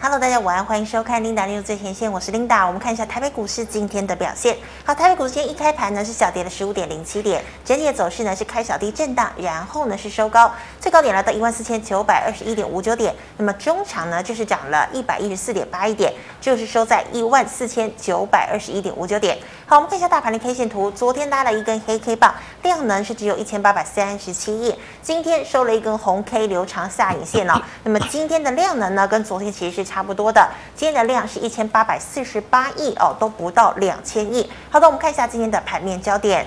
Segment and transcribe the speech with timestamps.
[0.00, 2.66] Hello，大家晚安，欢迎收看 Linda News 最前线，我是 Linda。
[2.66, 4.56] 我们看一下台北股市今天的表现。
[4.84, 13.14] 好，台北股市今天一开盘呢是小跌了十五点零七点，整体的走势呢是开小低震荡，然后呢是收高，最高点来到一万四千九百二十一点五九点。
[13.38, 19.38] 那么中场呢就是涨了一百一十四点八一点，就是收在一万四千九百二十一点五九点。
[19.66, 27.54] 好，我们看一下大盘的 K 线图，昨天拉了一根黑 K 棒，量能是只有一千八百三十七亿，今天收了一根红 K 留长下影线哦。
[27.82, 30.46] 那么今天的量能呢跟昨天其实是差不多的，
[30.76, 34.50] 今天的量是一千八百四十八亿哦，都不到两千亿。
[34.68, 36.46] 好的，我们看一下今天的盘面焦点。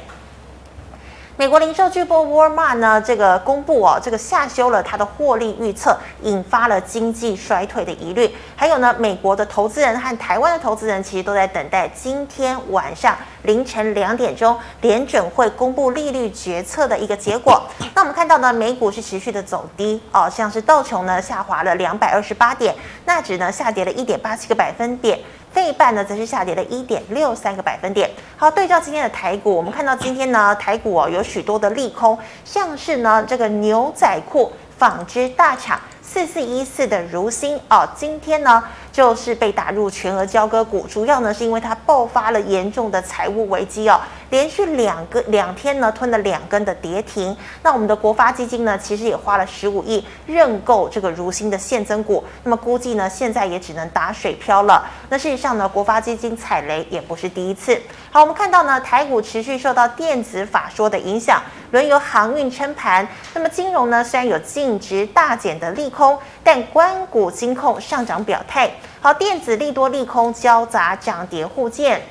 [1.39, 8.35] 美国零售巨擘沃尔玛呢，这个公布哦，这个下修了它的获利预测，引发了经济衰退的疑虑。
[8.55, 17.61] 还有呢，美国的投资人和台湾的投资人其实都在等待今天晚上凌晨两点钟联准会公布利率决策的一个结果。
[17.93, 22.73] 那我们看到呢，美股是持续的走低哦，像是道琼呢下滑了两百二十八点，
[23.05, 25.19] 纳指呢下跌了一点八七个百分点。
[25.57, 28.07] 费半呢，则是下跌了一点六三个百分点。
[28.35, 38.63] 好，对照今天的台股，我们看到今天呢，台股哦有许多的利空，像是呢这个牛仔裤纺织大厂四四一四的如新哦，今天呢。
[38.89, 47.35] 就是被打入全额交割股，主要呢是因为它爆发了严重的财务危机哦，连续两个两天呢吞了两根的跌停。
[47.63, 54.85] 那我们的国发基金呢，其实也花了十五亿认购这个如新的现增股，那么估计呢现在也只能打水漂了。
[55.09, 57.79] 那事实上呢，国发基金踩雷也不是第一次。
[58.11, 63.07] 好，我们看到呢，台股持续受到电子法说的影响，轮由航运撑盘。
[63.33, 68.69] 那么金融呢，虽然有净值大减的利空，但官股金控上涨表态。
[68.99, 72.01] 好，电子利多利空交杂，涨跌互见。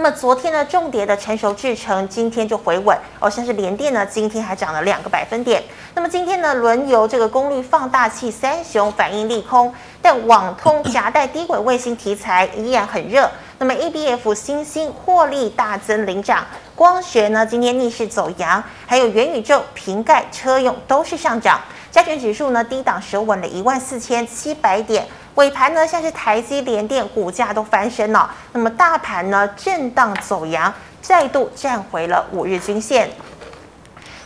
[0.00, 5.60] 那么昨天呢，重叠的成熟制程今天就回稳哦，像是联电呢，今天还涨了两个百分点。
[5.92, 13.28] 那么今天呢，轮由这个功率放大器三雄反应利空，但网通夹带低轨卫星题材依然很热。
[13.58, 21.60] 那么 ABF 新兴获利大增领涨，光学呢今天逆势走阳，还有元宇宙、瓶盖、车用都是上涨。
[21.90, 25.04] 加权指数呢低档守稳了一万四千七百点。
[25.38, 28.28] 尾盘呢，像是台积、联电股价都翻身了。
[28.52, 33.08] 那么大盘呢，震荡走阳，再度站回了五日均线。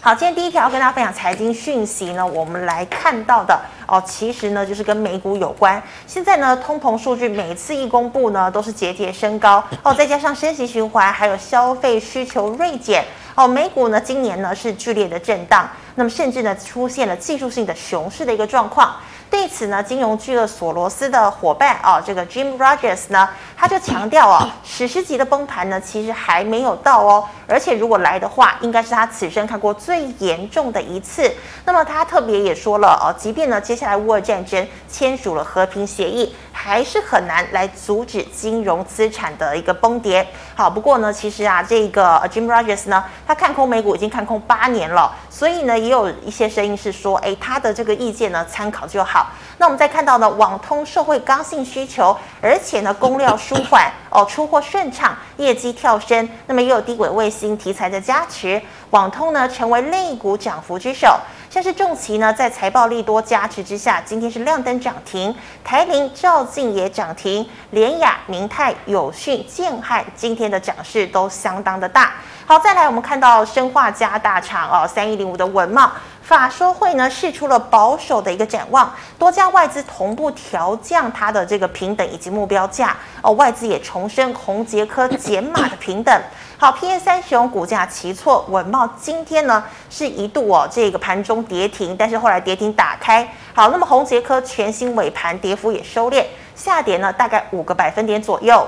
[0.01, 5.81] 好，今天第一条跟大家分享财经讯息呢，我们来看到的哦，其实呢就是跟美股有关。
[6.07, 18.97] 现在呢，通膨数据每次一公布呢，都是节节升高哦，再加上升息循环，还有消费需求锐减哦，美股呢今年呢是剧烈的震荡，那么甚至呢出现了技术性的熊市的一个状况。
[19.33, 23.27] 对此呢，金融巨鳄索罗斯的伙伴哦，这个 Jim Rogers 呢，
[23.57, 31.33] 他就强调哦，史诗级的崩盘呢，其实还没有到哦，而且如果来的话，应该是他此生看过最严重的一次。
[31.65, 36.37] 那么他特别也说了哦，即便呢，接下来乌尔战争签署了和平协议。
[36.53, 40.27] 还是很难来阻止金融资产的一个崩跌。
[40.55, 49.31] 好，不过呢，其实啊，这个 Jim Rogers 呢，他看空美股已经看空八年了，所以呢，也有一些声音是说，诶，他的这个意见呢，参考就好。
[49.59, 61.19] 那我们再看到呢，网通社会刚性需求，而且呢，供料舒缓，哦，出货顺畅，业绩跳升，那么也有低轨卫星题材的加持，网通呢，成为类股涨幅之首。
[61.53, 65.35] 像是重骑呢，在财报利多加持之下，今天是亮灯涨停。
[65.63, 72.15] 台铃、兆竞也涨停，联雅、明泰、友讯、建汉今天的涨势都相当的大。
[72.47, 75.93] 好，再来我们看到生化镓大厂哦，三一零五的文茂。
[76.23, 86.19] 法说会呢，试出了保守的一个展望，多家外资同步调降它的这个平等以及目标价哦，外资也重申宏捷科减码的平等。
[86.63, 93.29] 好，PA 三雄股价齐挫，稳懋今天呢是一度哦这个盘中跌停，但是后来跌停打开。
[93.53, 96.25] 好，那么宏杰科全新尾盘跌幅也收敛，
[96.55, 98.65] 下跌呢大概五个百分点左右。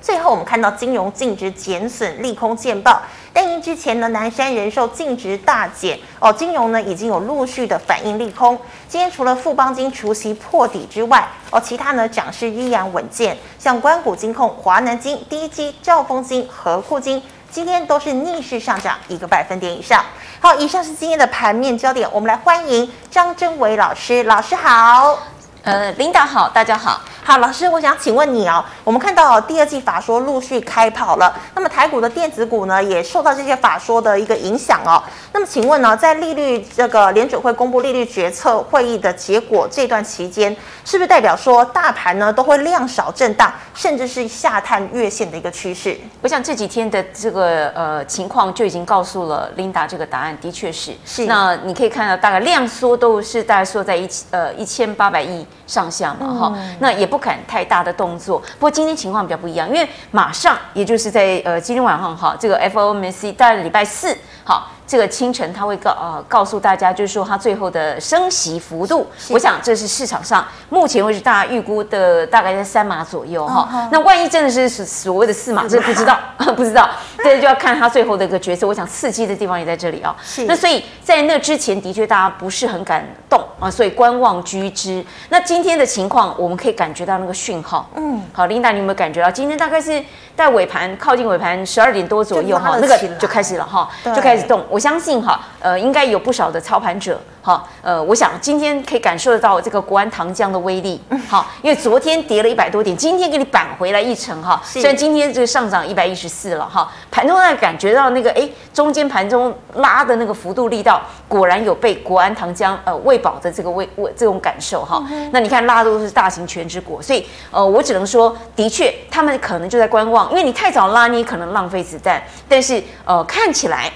[0.00, 8.58] 最后，我们看到金融净值减损利空见报，但因之前呢，南山人寿净值大减哦，金融呢已经有陆续的反应利空。
[8.88, 20.04] 今天除了富邦金除息破底之外，哦，其他呢涨势依然稳健，像官股金控、华南金、第一金、兆丰金、和库金，今天都是逆势上涨一个百分点以上。
[20.40, 25.18] 好，以上是今天的盘面焦点，我们来欢迎张真伟老师，老师好。
[25.62, 27.00] 呃，领导好，大家好。
[27.24, 35.00] 好，老师，我想请问你哦，我们看到第二季法说陆续开跑了，那么台股的电子股呢也受到这些法说的一个影响哦。
[35.32, 40.54] 那么请问呢，在利率这个联准会公布利率决策会议的结果这段期间，
[40.84, 45.96] 是不是代表说大盘呢都会量少震荡，甚至是下探月线的一个趋势？
[46.22, 50.92] 我想这几天的这个呃情况就已经告诉了 Linda 这个答案，的确是。
[51.06, 51.26] 是。
[51.26, 56.76] 那你可以看到，大概量缩都是大概缩在一千呃一千八百亿上下嘛，哈、嗯。
[56.80, 58.38] 那也不敢太大的动作。
[58.38, 64.66] 不过今天情况比较不一样，因为马上也就是在呃今天晚上哈，这个 FOMC 大概礼拜四哈。
[64.92, 73.66] 这个清晨他会告呃告诉大家，就是说他最后的升息幅度，我想这是市场上目前为止大家预估的大概在三码左右哈。
[73.72, 73.88] Uh.
[73.90, 76.18] 那万一真的是所谓的四码，这不知道
[76.54, 76.90] 不知道，
[77.24, 78.68] 这就要看他最后的一个决策。
[78.68, 80.20] 我想刺激的地方也在这里啊、哦。
[80.22, 80.44] 是。
[80.44, 85.02] 那所以在那之前，的确大家不是很敢动啊，所以观望居之。
[85.30, 87.88] 那今天的情况，我们可以感觉到那个讯号。
[87.96, 88.20] 嗯。
[88.34, 90.04] 好，Linda，你有没有感觉到今天大概是
[90.36, 94.62] 在尾盘靠近尾盘十二点多左右哈，那个就开始了哈，就开始动。
[94.68, 94.81] 我。
[94.82, 115.00] 相信哈，呃，应该有不少的操盘者哈，呃，我想今天可以感受得到这个国安糖浆的威力，好， 因为昨天跌了一百多点，今天给你扳回来一成哈，虽然今天这个上涨一百一十四了哈，盘中呢感觉到那个哎，中间盘中拉的那个幅度力道，果然有被国安糖浆呃喂饱的这个喂喂这种感受哈，
[115.30, 123.92] 那你看拉的都是大型全职股，所以呃，我只能说，的确他们可能就在观望，因为你太早拉，你可能浪费子弹，但是呃，看起来。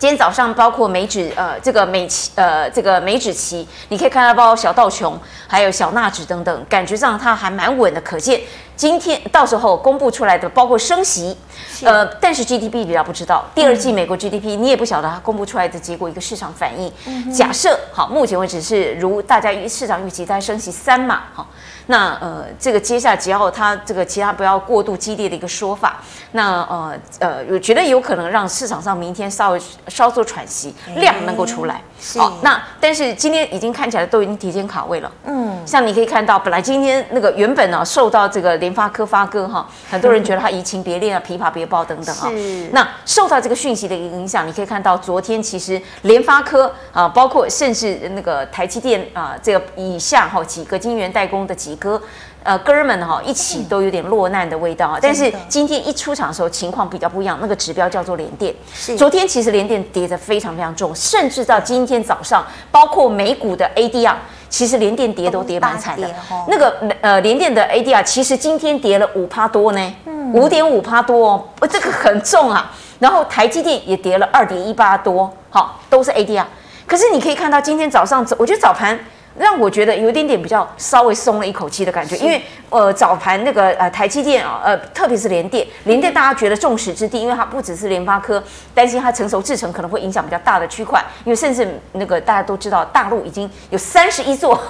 [0.00, 8.00] 今天早上，包括美指，呃，这个美期，呃，这个美指期，你可以看到，包括小道琼，还有小纳指等等，感觉上它还蛮稳的。
[8.00, 8.40] 可见
[8.80, 11.36] 今天到时候公布出来的，包括升息，
[11.84, 16.90] 呃，但是 GDP 比较不知道，第二季美国 GDP 你也不晓得它公布出来的结果，一个市场反应。
[17.30, 21.46] 假设好，目前为止是如大家预市场预期，它升息三嘛，哈。
[21.86, 26.00] 那呃，这个接下来只要它这个其他不要过度激烈的一个说法，
[26.32, 31.82] 那呃呃，我觉得有可能让市场上明天稍微稍作喘息，量能够出来。
[32.16, 35.12] 好、哦，那但是今天已经看起来都已经提前卡位了。
[35.24, 42.28] 嗯，像你可以看到，本来今天那个原本呢、啊、受到这个联发科发哥哈，很多人觉得他移情别恋啊、琵琶别抱等等啊。
[42.30, 42.68] 是。
[42.72, 51.70] 那受到这个讯息的一个影响，你可以看到昨天其实联发科啊，包括甚至那个台积电啊，这个以下哈几个晶圆代工的几。
[51.80, 51.98] 哥，
[52.42, 54.98] 呃，哥们哈，一起都有点落难的味道啊。
[55.00, 57.38] 但是今天一出场的时候，情况比较不一样。
[57.40, 58.54] 那个指标叫做联电，
[58.98, 64.14] 昨天其实联电跌得非常非常重，甚至到今天早上，包括美股的 ADR，
[64.50, 66.06] 其实联电跌都跌蛮惨的。
[66.48, 69.94] 那个呃，联电的 ADR 其实今天跌了五趴多呢，
[70.34, 71.28] 五点五趴多
[71.60, 72.70] 哦，这个很重啊。
[72.98, 76.44] 然后台积电也跌了二点一八多，好，都是 ADR。
[76.86, 78.98] 可是你可以看到今天早上，我觉得早盘。
[79.38, 88.42] 让我觉得有一点点比较稍微松了一口气的感觉，因为呃早盘那个呃台积电啊呃特别是联电，联电大家觉得众矢之的，因为它不只是联发科，
[88.74, 94.60] 担心它成熟制程可能会影响比较大的区块，因为甚至那个大家都知道大陆已经有三十一座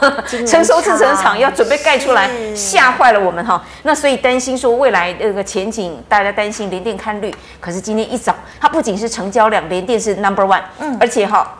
[0.46, 3.64] 成熟 制程厂要准备盖出来，吓坏了我们哈。
[3.82, 11.56] 那所以担心说未来那个前景，大家担心联电看绿，可是今天一早它不仅是成交量，联电是 number one，嗯，而且哈。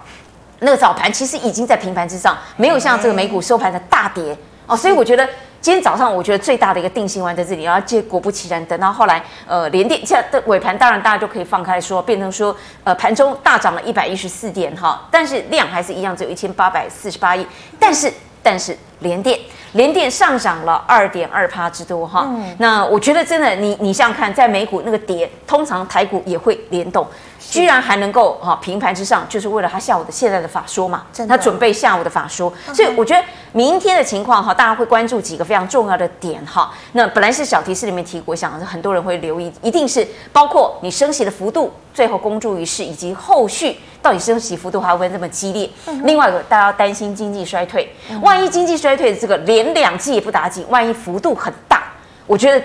[0.61, 4.37] 那个早盘其实已经在平盘之上，没有像这个美股收盘的大跌。
[4.67, 5.29] 哦，所以我觉得
[5.61, 17.45] 今天早上我觉得最大的一个定心丸在这里，然后结果不其然，等到后来呃连跌，现在的尾盘当然大家就可以放开说，变成说呃盘中大涨了一百一十四点哈，但是量还是一样，只有一千八百四十八亿，
[17.81, 18.13] 但是
[18.43, 19.37] 但是连电
[19.73, 22.29] 连电上涨了二点二趴之多哈，
[22.59, 27.05] 那我觉得真的你你想想看，在美股那个跌，通常台股也会联动。
[27.41, 36.71] 居然还能够哈平盘之上，就是为了他下午的现在的法说嘛，他准备下午的法说，所以我觉得明天的情况哈，大家会关注几个非常重要的点哈。
[36.93, 45.69] 那本来是小提示里面提过，我想很多人会留意，一定是包括你升息的幅度最后公诸于世，以及后续到底升息幅度还会不会这么激烈。
[46.05, 47.89] 另外一个大家要担心经济衰退，
[48.21, 51.85] 万一经济衰退这个连两季也不打紧，万一幅度很大，
[52.27, 52.63] 我觉得。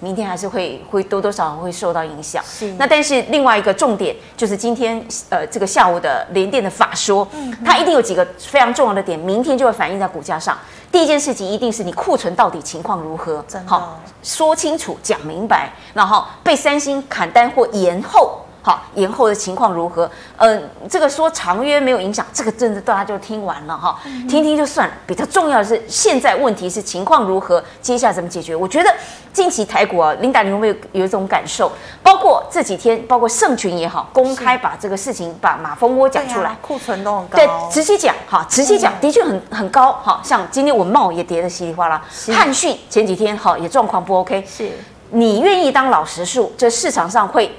[0.00, 2.42] 明天还是会会多多少少会受到影响。
[2.44, 2.72] 是。
[2.74, 10.56] 那但是另外一个重点就是今天呃这个下午的联电的法说，嗯，它一定有几个非常重要的点，明天就会反映在股价上。
[10.90, 18.40] 第一件事情一定是你库存到底情况如何，好说清楚讲明白，然后被三星砍单或延后。
[18.68, 20.10] 好，延后的情况如何？
[20.36, 20.60] 呃，
[20.90, 23.98] 这个说长约没有影响，这个真的大家就听完了哈，
[24.28, 24.92] 听听就算了。
[25.06, 28.54] 比较重要的是，现在问题是情况如何，接下来怎么解决？
[28.54, 28.94] 我觉得
[29.32, 31.72] 近期台股啊，琳达，你有没有有一种感受？
[32.02, 40.20] 包括这几天，包括盛群也好，公开把这个事情把马蜂窝讲出来，库存都很高，对，直接讲哈，直接讲，的确很很高哈。
[40.22, 44.70] 像今天文茂也跌得稀里哗啦，汉讯前几天哈也状况不 OK，是
[45.12, 47.50] 你愿意当老实树，这市场上会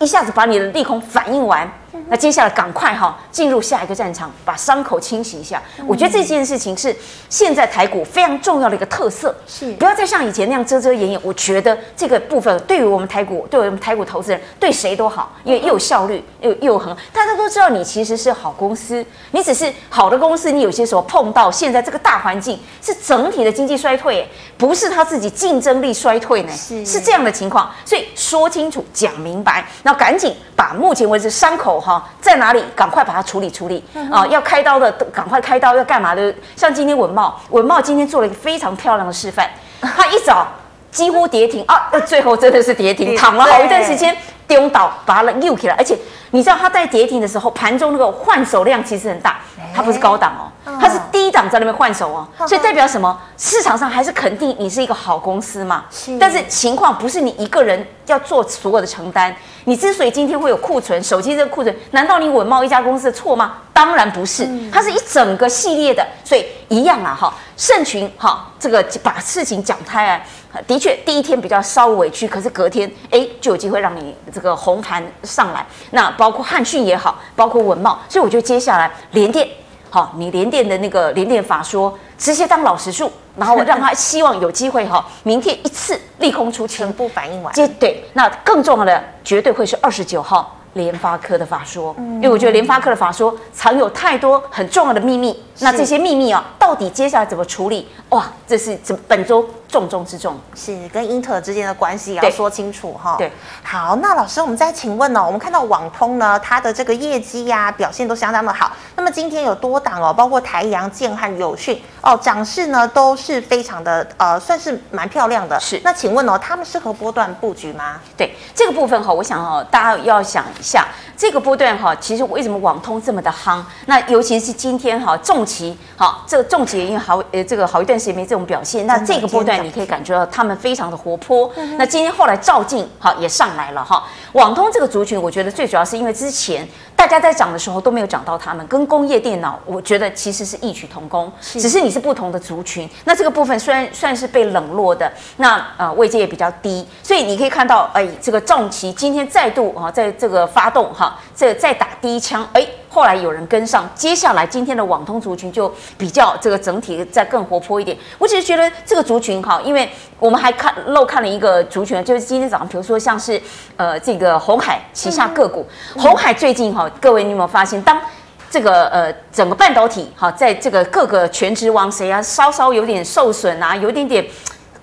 [0.00, 1.70] 一下子把你的利空反应完。
[2.08, 5.62] 那接下来赶快哈进入下一个战场，把伤口清洗一下。
[5.86, 6.94] 我觉得这件事情是
[7.28, 11.20] 现在台股非常重要的一个特色，是不要再像以前那样遮遮掩掩。
[11.22, 16.94] 我觉得这个部分对于我们台股，对于我们台股投资人，对谁都好，因为又有效率又又很。
[17.12, 27.70] 大家都知道你其实是好公司，你只是好的公司，你有些时候碰到现在这个大环境是整体的经济衰退，不是他自己竞争力衰退呢，是是这样的情况。
[27.84, 32.02] 所以说清楚讲明白，那赶紧把目前为止伤口哈。
[32.20, 32.64] 在哪里？
[32.74, 34.26] 赶快把它处理处理啊！
[34.26, 36.34] 要开刀的赶快开刀，要干嘛的？
[36.56, 39.48] 像今天文茂，文茂今天做了一个非常漂亮的示范。
[39.80, 40.46] 他一早
[40.90, 44.16] 几乎跌停啊，最后真的是跌停，躺了好一段时间，
[44.48, 45.74] 丢倒把它又起来。
[45.76, 45.96] 而且
[46.30, 49.36] 你知道他在跌停的时候，盘中那个换手量其实很大，
[49.74, 50.42] 它不是高档哦。
[50.80, 53.20] 它是低档在那边换手哦， 所以代表什么？
[53.36, 55.84] 市场上还是肯定你是一个好公司嘛。
[55.90, 56.16] 是。
[56.18, 59.34] 但是情况不是你一个人要做所有的承担。
[59.66, 63.54] 你之所以今天会有库存，手机这个库存，难道你稳懋一家公司的错吗？
[63.72, 67.34] 当然不是，它是一整个系列的，所以一样啊哈。
[67.56, 70.06] 盛群哈，这个把事情讲开
[70.52, 75.64] 来，的确第一天比较稍微委屈，可是隔天哎就有机会让你这个红盘上来。
[75.92, 79.48] 那包括汉讯也好，包括稳懋，所以我觉得接下来联电。
[79.94, 83.08] 好，你联电的那个联电法说，直接当老实数，
[83.38, 87.54] 然后让他希望有机会哈，明天一次利空出清，全部反应完。
[87.78, 97.86] 对，那更重要的绝对会是二十九号联发科的法说，因为我觉得联发科的法说藏有太多很重要的秘密，那这些秘密啊，到底接下来怎么处理？
[98.08, 99.48] 哇，这是这本周。
[99.74, 103.16] 重中之重是跟英特尔之间的关系也要说清楚哈。
[103.18, 103.28] 对，
[103.64, 105.20] 好，那老师，我们再请问呢？
[105.20, 108.70] 我们看到网通呢，它的这个业绩呀、啊、表现都相当的好。
[108.94, 115.58] 那么今天有多档哦，包括台阳、建汉、友讯哦，涨势呢都是非常的呃，算是蛮漂亮的。
[115.58, 117.96] 是，那请问哦，他们适合波段布局吗？
[118.16, 123.60] 对，这个部分哈，我想哦，大家要想一下，这个波段哈，其实为什么网通这么的夯？
[123.86, 129.63] 那尤其是今天哈，重旗好，这个重旗因为好呃，这个好一段时间没这种表现，那这个波段。
[129.64, 131.50] 你可以感觉到他们非常的活泼。
[131.78, 134.04] 那今天后来兆进哈也上来了哈。
[134.32, 142.88] 网通这个族群，我觉得最主要是因为之前大家在涨的时候都没有涨到他们，跟工业电脑，我觉得其实是异曲同工，只是你是不同的族群。
[143.04, 152.66] 那这个部分虽然算是被冷落的，那呃位阶也比较低，所以你可以看到，哎，这个重旗今天再度啊，在这个发动哈，这个再打第一枪，哎。
[152.94, 157.98] 后来有人跟上，接下来今天的网通族群就比较这个整体再更活泼一点。
[158.18, 163.42] 我只是觉得这个族群哈，因为我们还看漏看了一个族群，就是今天早上，比如说像是
[163.76, 168.00] 呃这个红海旗下个股，红海最近哈，各位你有没有发现，当
[168.48, 174.24] 这个呃整个半导体哈，在这个各个全职王谁啊稍稍有点受损啊，有一点点。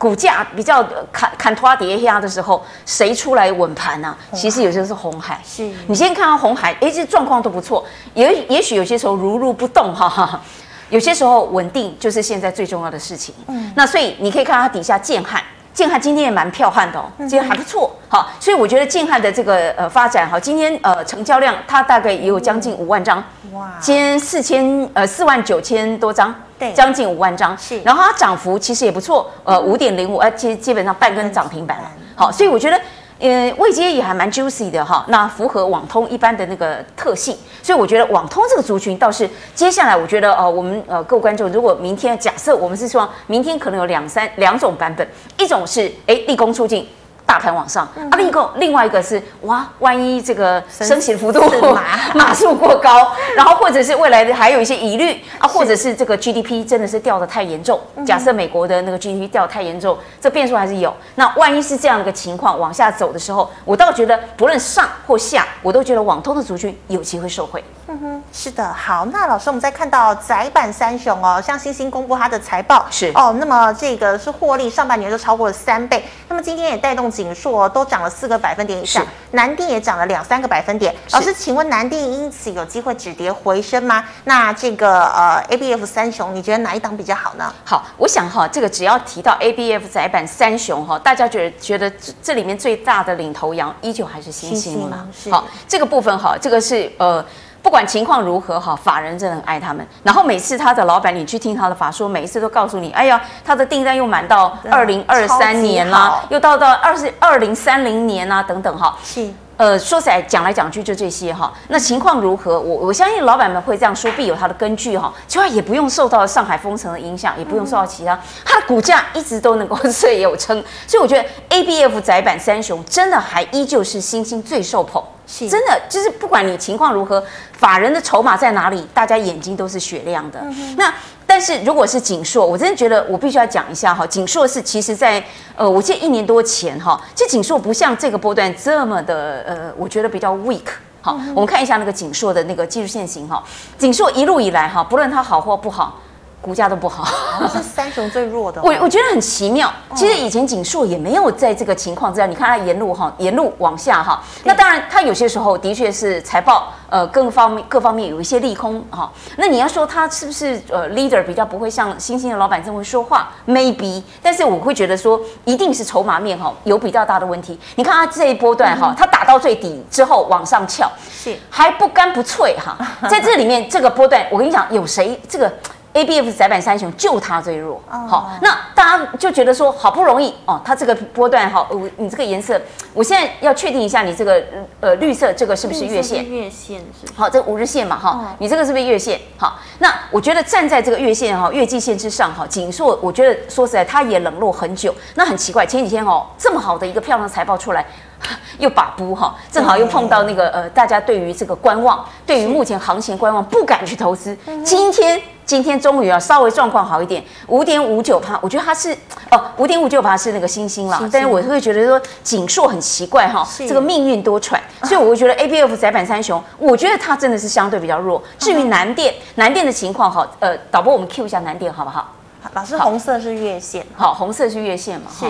[0.01, 4.17] 股价比较砍砍拖跌下的时候，谁出来稳盘呢？
[4.33, 5.39] 其实有些是红海。
[5.45, 7.85] 是你先看到红海，哎，这状况都不错。
[8.15, 10.41] 也也许有些时候如如不动哈，哈，
[10.89, 13.35] 有些时候稳定就是现在最重要的事情。
[13.45, 15.39] 嗯，那所以你可以看到它底下建汉，
[15.73, 17.95] 建汉今天也蛮彪悍的哦，今天还不错。
[18.09, 23.23] 好，所以我觉得建汉的这个呃发展哈，今天呃成交量它大概也有将近五万张。
[23.53, 26.33] 哇，今天四千呃四万九千多张。
[26.59, 31.89] 对，将近五万张，是，然后它涨幅其实也不错，呃，五点零五，呃，其实基本上半根涨停板了。
[32.15, 32.79] 好，所以我觉得，
[33.19, 46.87] 呃，位阶也还蛮 juicy 的哈，那符合网通一般的那个特性，所以我觉得网通这个族群倒是接下来，我觉得呃，我们呃各位观众，如果明天假设我们是希望明天可能有两三两种版本，一种是哎立功出镜。
[47.31, 51.39] 大盘往上，啊，另一个另外一个是哇，万一这个升息幅度
[52.13, 60.93] 码数过高， 然后或者是未来的还有一些疑虑啊，或者是这个 GDP 真的是掉的太严重，假设美国的那个 GDP 掉得太严重，这变数还是有。
[61.15, 67.63] 那万一是这样的一个情况往下走的时候，我倒觉得不论上或下，我都觉得网通的族群有机会受惠。
[67.91, 80.95] 嗯哼，是的，好，那老师，我们再看到窄板三雄哦，像星星公布它的财报是哦，那么这个是获利上半年就超过了三倍，那么今天也带动锦硕、哦、都涨了四个百分点以上，南电也涨了两三个百分点。
[81.11, 84.05] 老师，请问南电因此有机会止跌回升吗？
[84.23, 87.53] 那这个呃 ABF 三雄，你觉得哪一档比较好呢？
[87.65, 95.05] 好，我想哈，这个只要提到 ABF 窄板三雄哈，大家觉得觉得这这里面最大的领头羊依旧还是星星嘛？
[95.29, 97.25] 好，这个部分哈，这个是呃。
[97.61, 99.85] 不管情况如何哈，法人真的很爱他们。
[100.03, 108.97] 然后每次他的老板，你去听他的法说，每一次都告诉你，哎呀，他的订单又满到二零二三年啦，又到到二十二零三零年啊等等哈。
[109.03, 109.29] 是。
[109.57, 111.53] 呃，说起来讲来讲去就这些哈。
[111.67, 112.59] 那情况如何？
[112.59, 115.13] 我我相信老板们会这样说，必有他的根据哈。
[115.27, 120.63] 其实也不用受到上海封城的影响，也不用受到其他，它的股价一直都能够 这也有撑。
[120.87, 124.99] 所以我觉得 ABF 载板三雄真的还依旧是新兴最受捧。
[125.31, 127.23] 是真的，就是不管你情况如何，
[127.53, 130.41] 法人的筹码在哪里，大家眼睛都是雪亮的。
[130.43, 130.93] 嗯、那
[131.25, 135.23] 但是如果是景硕，我真的觉得我必须要讲一下哈，景硕是其实在
[135.55, 140.67] 呃，我记得一年多前哈，其实景硕不像这个波段这么的呃，我觉得比较 weak。
[141.01, 143.41] 好，嗯、我们看一下那个景硕的那个技术线型哈，
[143.77, 146.01] 景硕一路以来哈，不论它好或不好。
[146.41, 147.05] 股价都不好，
[147.47, 148.59] 是三雄最弱的。
[148.65, 149.71] 我我觉得很奇妙。
[149.95, 154.21] 其实以前锦硕也没有在这个情况之下，你看它沿路哈，沿路往下哈。
[154.43, 159.11] 那当然，它有些时候的确是财报呃各方面各方面有一些利空哈。
[159.37, 167.59] 那你要说它是不是呃 leader 比较不会像新兴的老板这么会说话？Maybe，但是我会觉得说一定是筹码面哈有比较大的问题。
[167.75, 172.75] 你看它这一波段哈，它打到最底之后往上翘，是还不干不脆哈。
[173.07, 175.51] 在这里面这个波段，我跟你讲，有谁这个
[175.93, 182.59] ？A B F 窄板三雄就它最弱，好，那大家就觉得说好不容易哦，它这个波段哈，我你这个颜色，
[182.93, 184.43] 我现在要确定一下你这个
[184.79, 186.23] 呃绿色这个是不是月线？
[186.29, 187.11] 月线是。
[187.15, 189.19] 好，这五日线嘛哈，你这个是不是月线？
[189.37, 197.85] 好，那我觉得站在这个月线哈月季线之上哈，景硕我觉得说实在它也冷落很久，那很奇怪，前几天哦这么好的一个漂亮财报出来。
[198.59, 204.37] 又把不哈，正好又碰到那个呃，大家对于这个观望，对于目前行情观望，不敢去投资。
[204.63, 205.19] 今天
[205.51, 208.97] 今天终于啊，稍微状况好一点，五点五九趴，我觉得它是
[209.31, 218.23] 哦，五点五九趴是那个星星啦，但是我会觉得说景硕很奇怪哈，这个命运多舛，所以我会觉得 ABF 窄板三雄，我觉得它真的是相对比较弱。
[218.39, 222.13] 至于南电，南电的情况哈，呃，导播我们 Q 一下南电好不好？
[222.53, 225.07] 老师，红色是月线，好，红色是月线嘛？
[225.19, 225.25] 是。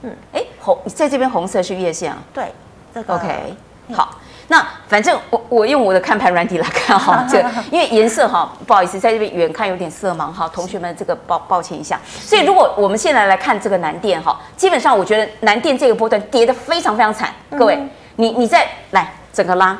[0.00, 2.16] 嗯，哎，红在这边红色是月线啊。
[2.32, 2.50] 对，
[2.94, 3.54] 这个 OK。
[3.92, 4.16] 好，
[4.48, 11.98] 那反正我我用我的看盘软体来看哈， 这因为颜色哈，不好意思，在这边远看有点色盲哈，同学们这个抱抱歉一下。
[12.20, 17.30] 所以如果我们现在来看这个南电哈，基本上我觉得南电这个波段跌得非常非常惨。
[17.56, 17.78] 各位，
[18.16, 19.76] 你你再来整个拉，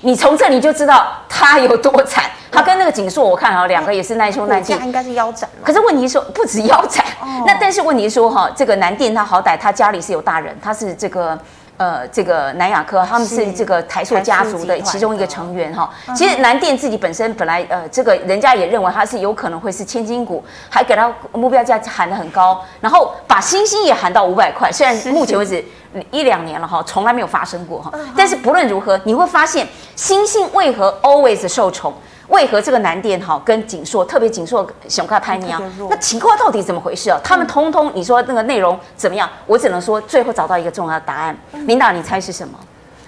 [0.00, 2.24] 你从这里就知道它有多惨。
[2.50, 4.72] 它跟那个锦硕，我看哈，两个也是难兄难弟。
[4.72, 5.46] 应该是腰斩。
[5.62, 7.04] 可是问题是说，不止腰斩。
[7.20, 11.38] 哦、那但是问题是说哈，这个南电它好歹它家里是有大人，它是这个
[11.76, 15.90] 呃这个南亚科，他们是这个台塑家族的其中一个成员哈。
[16.14, 24.70] 其实南电自己本身本来呃这个人家也认为他是有可能会是千金股，还给他目标价喊得很高，然后把星星也喊到五百块。
[24.72, 25.64] 虽然目前为止
[26.10, 27.92] 一两年了哈，从来没有发生过哈。
[28.16, 31.92] 但是不论如何，你会发现星星为何 always 受宠？
[32.28, 35.60] 为何这个南电哈跟景硕，特别景硕熊看拍尼啊？
[35.88, 37.20] 那情况到底怎么回事啊？
[37.22, 39.28] 他们通通你说那个内容怎么样？
[39.46, 41.36] 我只能说最后找到一个重要的答案。
[41.66, 42.58] 领导，你猜是什么？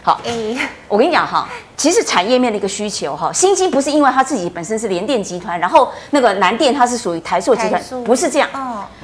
[0.01, 0.21] 好，
[0.87, 8.49] 我跟你讲哈，其实产业面的一个需求哈，新兴不是因为它自己本身是联电集团，然后那个南电它是属于台塑集团，不是这样。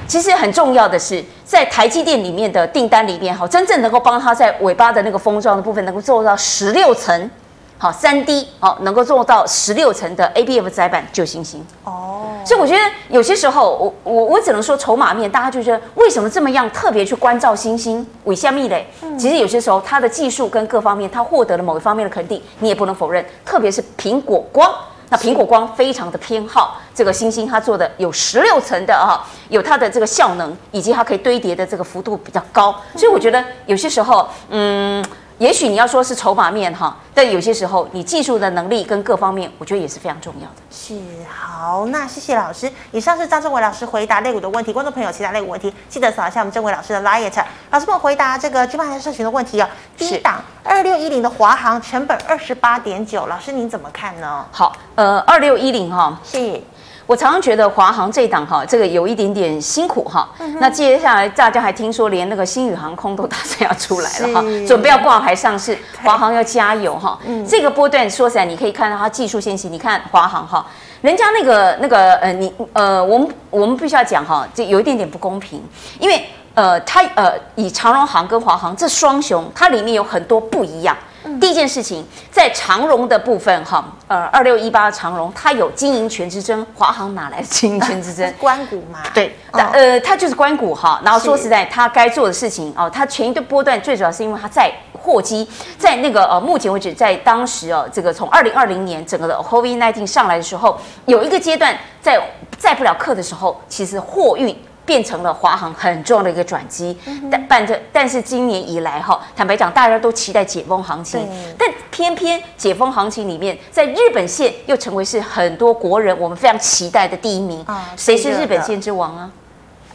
[0.06, 7.30] 其实很重要的是在台积电里面的订单里面哈，真正能够帮它在尾巴的那个封装的部分能够做到十六层。
[7.76, 18.06] 好，三 D 好，能够做到十六层的 ABF 载板救星星哦，所以我觉得有些时候，我我我只能说筹码面，大家就觉得为什么这么样特别去关照星星？
[18.24, 18.86] 为虾米嘞？
[19.18, 23.22] 其实有些时候它的技术跟各方面，它获得了某一方面的肯定，你也不能否认。
[23.44, 24.72] 特别是苹果光，
[25.10, 35.04] 那苹果光非常的偏好这个星星，它做的有十六层的哈，有它的这个效能，以及它可以堆叠的这个幅度比较高，所以我觉得有些时候，嗯。
[35.38, 40.62] 也许你要说是筹码面哈，但有些时候你技术的能力跟各方面，我觉得也是非常重要的。
[40.70, 40.94] 是，
[41.28, 42.70] 好，那谢谢老师。
[42.92, 47.44] 以上是张正伟老师回答类股的问题，观众朋友其他类股问题记得扫一下我们正伟老师的 LINE。
[47.70, 49.68] 老师们回答这个 GMoney 社群的问题哦。
[49.96, 54.46] 第一档二六一零的华航成本二十八点九，老师您怎么看呢？
[54.52, 56.62] 好，呃，二六一零哈是。
[57.06, 60.28] 我常常觉得华航这档哈，这个有一点点辛苦哈。
[60.38, 67.18] 嗯、那接下来大家还听说，连那个新宇航空都打算要出来了哈，准备要挂牌上市，华航要加油哈。
[67.26, 70.66] 嗯、这个波段说起来，你可以看到它技术先行，你看华航哈，
[71.02, 75.62] 人家那个那个呃，你呃，我们我们必须要讲哈，这有一点点不公平，
[75.98, 80.96] 因为呃，它呃，以长荣航跟华航这双雄，它里面有很多不一样。
[81.40, 88.32] 第一件事情，在长荣的部分，哈，呃，二六一八长荣，它有经营权之争，华航哪来的经营权之争？
[88.38, 89.00] 官股嘛。
[89.14, 91.00] 对，哦、呃，它就是官股哈。
[91.04, 102.20] 然后说实在，它该做的事情哦，它前一个波段最主要是因为它在货机，在那个呃，目前为止，在当时哦，这个从二零二零年整个的 COVID nineteen 上来的时候，有一个阶段在
[102.58, 104.54] 载不了客的时候，其实货运。
[104.86, 106.96] 变成了华航很重要的一个转机，
[107.30, 111.26] 但伴着但是今年以来哈，坦白讲，大家都期待解封行情，
[111.58, 117.64] 但偏偏解封行情里面，在日本线又成为是很多国人我们非常期待的第一名。
[117.96, 119.30] 谁是日本线之王啊？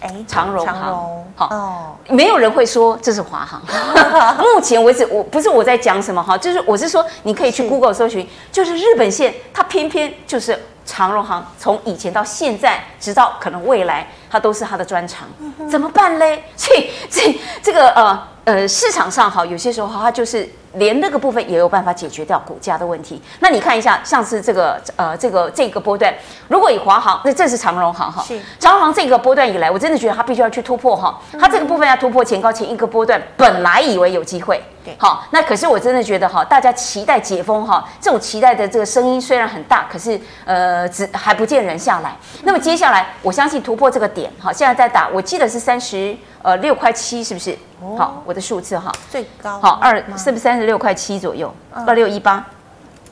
[0.01, 1.25] 哎，长荣航。
[1.35, 3.61] 好，没有人会说这是华航。
[4.41, 10.57] 目前为止，我不是我在讲什么哈，就是我是说，你可以去 Google 搜寻，就是日本线，它偏偏就是。
[10.89, 15.27] 长荣航从以前到现在，直到可能未来，它都是它的专长，
[15.69, 16.43] 怎么办嘞？
[16.57, 20.49] 所 以这这个呃呃市场上哈，有些时候它就是。
[20.73, 23.21] 连那个部分也有办法解决掉股价的问题。
[23.39, 26.13] 那你看一下，像是这个呃这个这个波段，
[26.47, 31.19] 如果以华航，那这是长荣航哈，是长荣航这个波段以来，我真的觉得它必须要去突破哈。
[31.39, 42.15] 它这个部分要突破前高前一个波段，本来以为有机会，对，好，那可是我真的觉得哈，大家期待解封哈，这种期待的这个声音虽然很大，可是呃只还不见人下来。
[42.43, 46.15] 那么接下来，我相信突破这个点哈，现在在打，我记得是三十。
[46.41, 47.57] 呃，六块七是不是？
[47.81, 51.53] 哦、好，我的数字哈，最高好二是不是三十六块七左右？
[51.85, 52.45] 二六一八。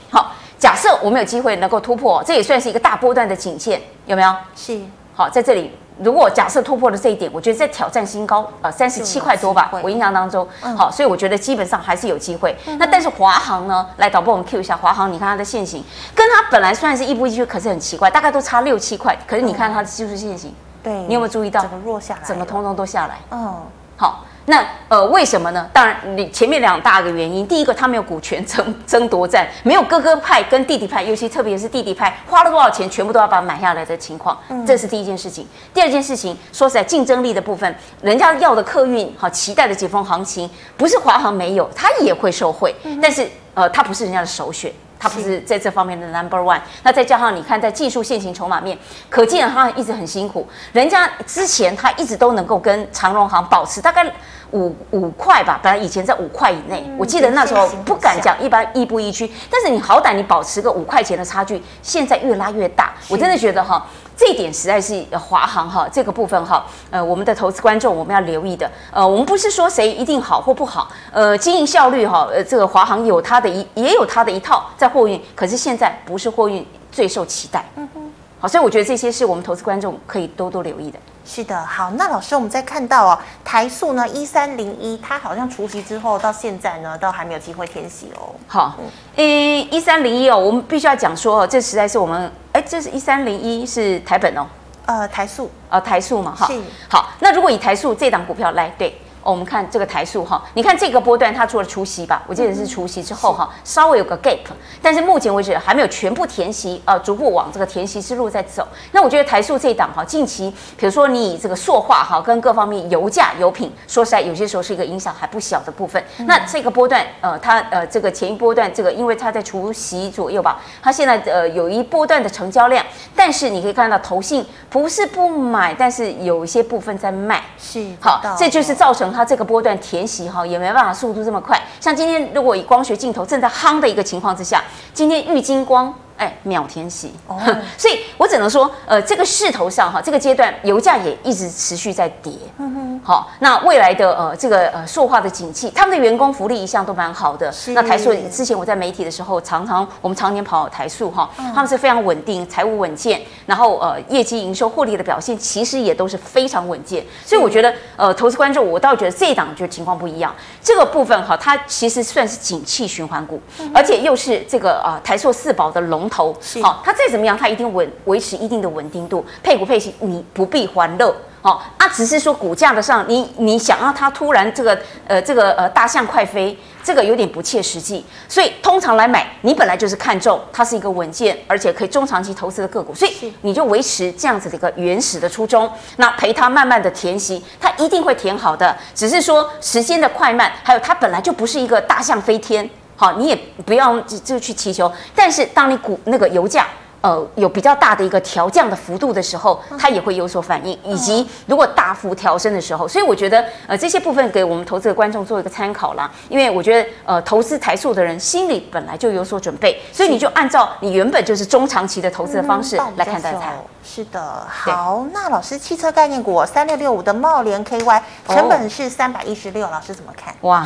[0.10, 4.34] 好，假设我们有机会能够突破，这也算是一个大波段的颈线，有没有？
[4.56, 4.80] 是。
[5.14, 10.48] 好，在这里，如果假设突破了这一点，我觉得在挑战新高，啊，三十七块多吧，我印象当中。
[10.62, 12.56] 嗯、好，所以我觉得基本上还是有机会。
[12.66, 13.88] 嗯、那但是华航呢？
[13.98, 20.52] 来导播，我们 Q 一下华航，你看它的线型，跟它本来算是一步一趋，可是很奇怪，大概都差六七块，可是你看它的技术线型。
[20.52, 20.56] 嗯
[20.88, 21.60] 对，你有没有注意到？
[21.60, 23.20] 整个弱下来，整个通通都下来。
[23.32, 23.62] 嗯，
[23.98, 25.70] 好，那呃，为什么呢？
[25.74, 35.46] 当然，你前面两大个原因，第一个，他没有股权争争夺战，没有哥哥派跟弟弟派，尤其特别是弟弟派花了多少钱，全部都要把它买下来的情况，嗯、这是第一件事情。
[35.74, 44.72] 第二件事情，说实在，竞争力的部分，人家要的客运，好期待的解封行情，不是华航没有，他也会受惠，嗯、但是呃，他不是人家的首选。
[45.00, 48.78] 它不是在这方面的 number one，那再加上你看在技术线型筹码面，
[49.10, 50.48] 可见它一直很辛苦。
[50.74, 54.06] 人家之前它一直都能够跟长荣行保持大概
[54.52, 63.86] 五五块吧，本来以前在五块以内，我记得那时候不敢讲一般亦步亦趋，但是你好歹你保持个五块钱的差距，现在越拉越大，我真的觉得哈。
[64.18, 68.70] 这一点实在是华航哈这个部分哈，呃，我们的投资观众我们要留意的。
[68.92, 77.64] 呃，我们不是说谁一定好或不好，呃，经营效率哈，呃，这个华航有它的一也有它的一套在货运，可是现在不是货运最受期待。
[77.76, 80.98] 嗯哼，好，所以我觉得这些是我们投资观众可以多多留意的。
[81.24, 88.34] 是的，好，那老师，我们再看到哦，台塑呢一三零一，它好像除息之后到现在呢，都还没有机会填息哦。
[88.48, 88.76] 好，
[89.18, 89.24] 嗯，
[89.70, 94.46] 一三零一哦，我们必须要讲说哦，这实在是我们，哎，这是一三零一是台本哦，
[94.86, 96.48] 呃，台塑，呃，台塑嘛，哈，
[96.90, 98.96] 好，那如果以台塑这档股票来，对。
[99.32, 104.38] 我们看这个台塑哈，你看这个波段它除了除息吧，我记得是除息之后哈，稍微有个 gap，
[104.82, 108.66] 但是目前为止还没有全部填息，呃，逐步往这个填息之路在走。
[108.94, 116.02] 那我觉得台塑这档哈，近期比如说你以这个塑化哈，跟各方面油价油品，说实在有些时候是一个影响还不小的部分。
[116.20, 129.17] 那这个波段呃，它呃这个前一波段这个，因为它在除息左右吧，它现在呃有一波段的成交量，但是你可以看到投信不是不买，但是有一些部分在卖，是好，这就是造成。
[129.18, 135.92] 它这个波段填息哈也没办法速度这么快，像今天如果以光学镜头正在夯的一个情况之下，今天玉金光。
[136.18, 137.40] 哎，秒填息哦，
[137.78, 142.34] 所以我只能说，呃，这个势头上哈，这个阶段油价也一直持续在跌。
[142.58, 147.52] 嗯哼，好，那未来的呃这个呃塑化的景气，他们的员工福利一向都蛮好的。
[147.52, 157.06] 是那台塑之前我在媒体的时候，常常我们常年跑台塑哈，嗯、他们是非常稳定，财务稳健，然后呃业绩营收获利的表现其实也都是非常稳健。
[157.24, 160.34] 所以我觉得呃投资观众，我倒觉得这一档就情况不一样。
[160.64, 163.40] 这个部分哈，它其实算是景气循环股，
[163.72, 166.07] 而且又是这个啊、呃、台塑四宝的龙。
[166.10, 171.16] 头是好，它再怎么样，它一定稳维持一定的稳定度，配股配息你不必欢乐。
[171.44, 178.04] 哦啊，只是说股价的上，你你想要它突然这个呃这个呃大象快飞，这个有点不切实际。
[178.28, 188.76] 所以通常来买，你本来就是看中它是一个稳健而且可以中长期投资的个股，所以你就维持这样子的一个原始的初衷，那陪它慢慢的填息，它一定会填好的。
[188.94, 194.92] 只是说时间的快慢，还有它本来就不是一个大象飞天，好，你也不要就去祈求。
[195.16, 196.68] 但是当你股那个油价。
[197.00, 206.12] 呃，有比较大的一个调降的幅度的时候，它也会有所反应，以及如果大幅调升的时候，所以我觉得呃这些部分给我们投资的观众做一个参考啦。
[206.28, 213.54] 因为我觉得呃投资台塑的人心里本来就有所准备，所以你就按照你原本就是中长期的投资的方式来看待它。
[213.84, 220.36] 是的，好，那老师汽车概念股三六六五的茂联 KY 成本是三百一十六，老师怎么看？
[220.42, 220.66] 哇，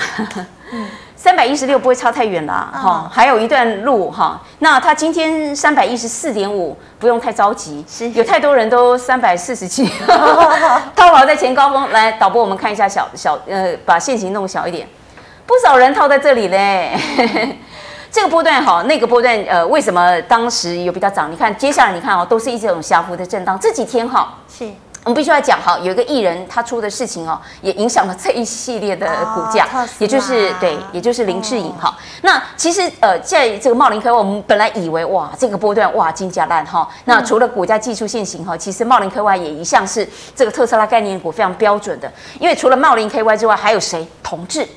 [0.72, 0.88] 嗯。
[1.24, 4.42] 三百一十六不会差太远了哈，还有一段路哈。
[4.58, 9.88] 那他今天三百一十四点五，不用太着急，有太多人都三百四十七，
[10.98, 11.92] 套牢在前高峰。
[11.92, 14.88] 来，导播我们看一下小小呃，把线型弄小一点，
[15.46, 16.98] 不少人套在这里嘞。
[18.10, 21.32] 这个波段好，那个波段呃，为什么当时有比较涨？
[21.32, 23.60] 你看接下来你看哦，都是一这种小幅的震荡。
[23.60, 24.68] 这几天哈是。
[25.04, 31.90] 我们必须要讲哈，有一个艺人他出的事情哦，也影响了这一系列的股价，哦、也就是对，也就是林志颖哈。
[31.90, 36.88] 哦、那其实呃，在这个茂林科，我们本来以为哇，这个波段哇金价烂哈。
[37.06, 44.08] 那除了股价技术现行哈，其实茂林 KY 也一向是这个特斯拉概念股非常标准的，因为除了茂林 KY 之外，还有谁？
[44.22, 44.68] 同致。